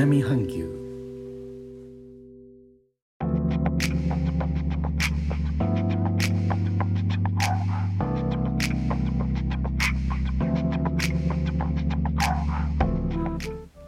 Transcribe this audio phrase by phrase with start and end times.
[0.00, 0.66] 南半球。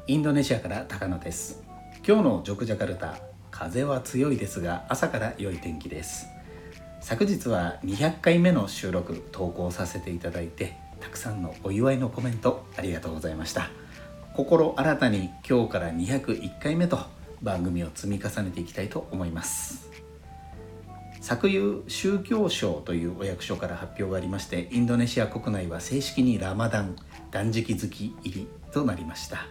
[0.07, 1.63] インドネシアから高野です。
[2.07, 3.17] 今日のジョクジャカルタ
[3.51, 6.27] 風は強いですが朝から良い天気です。
[7.01, 13.71] 昨日は200回目の収録投稿させていただいてたくさんのお祝いのコメントありがとうございました。
[14.35, 16.99] 心新たに今日から201回目と
[17.43, 19.91] 番組を積み重ねていきたいと思います。
[21.21, 26.97] 昨夕宗教省というお役所から発表がありましてインドネシア国内は正式にラマダン
[27.31, 29.47] 断食月入りとなりました。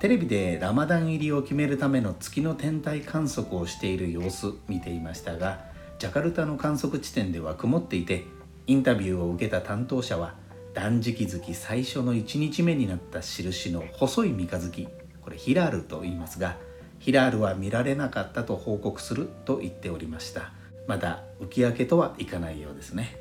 [0.00, 5.64] テレビでラマダン入りを決めるための月の天体観測をしている様子見ていましたが
[5.98, 8.24] ジャカルタの観測地点では曇っていて
[8.66, 10.34] インタビューを受けた担当者は
[10.74, 14.88] 断食月最初の1日目になった印の細い三日月。
[15.22, 16.56] これヒラールと言いますが
[16.98, 20.52] ヒラールは見られなかったと報告すると言っておりました。
[20.86, 23.16] まだ浮き明けとはいかないようですね。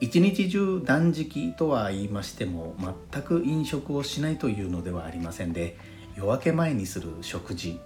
[0.00, 2.74] 一日中断食とは言いましても
[3.12, 5.76] 全く飲食をしないというのではありませんで
[6.16, 7.78] 夜明け前にする食事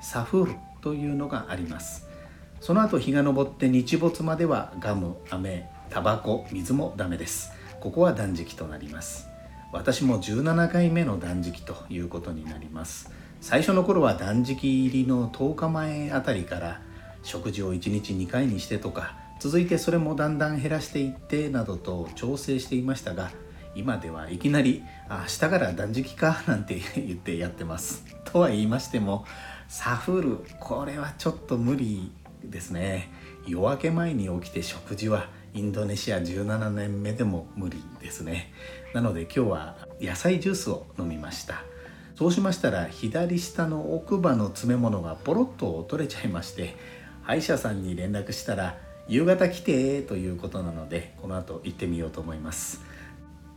[0.00, 2.06] サフールというのがあります。
[2.60, 7.50] その後日が昇って日没まではガム飴タバコ水もダメです。
[7.80, 9.28] ここは断食となります。
[9.72, 13.10] 私も17回目の断食ということになります。
[13.40, 16.80] 最初の頃は断食入りの10日前あたりから
[17.22, 23.30] 食事を1日2回にしてとか続いてそれもだんだん減らしていってなどと調整していましたが
[23.74, 28.04] 今ではいきなり「あ明日から断食か」なんて言ってやってます。
[28.24, 29.24] とは言いましても
[29.68, 32.10] サフールこれはちょっと無理。
[32.50, 33.10] ですね。
[33.46, 38.52] 夜明け前に起きて食事はインドネシア17年目でも無理ですね。
[38.94, 41.64] なので今日は野菜ジュースを飲みました。
[42.16, 46.74] そうしましたら左下の奥歯の詰め物がポロッと取れちゃいまして
[47.22, 52.80] 歯医者さんに連絡したら夕方来てということなのでこの後行ってみようと思います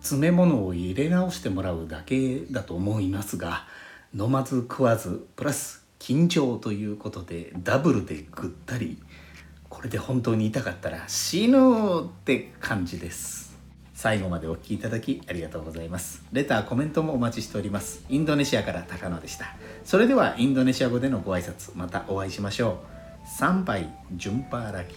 [0.02, 3.66] 詰め物を入れ直してもらうだけだと思いますが
[4.14, 8.98] 飲まず食わずプラス緊張ということでダブルでぐったり
[9.70, 11.60] これで本当に痛かったら死ぬ
[12.02, 13.50] って感じです。
[13.94, 16.24] 最後までお聴きいただきありがとうございます。
[16.32, 18.04] レターコメントもお待ちしております。
[18.08, 19.58] インドネシアから高野でした。
[19.84, 22.80] それではインドネシア語でのご挨拶またお会いしましょ
[23.26, 23.28] う。
[23.28, 24.96] 参拝順パーラキ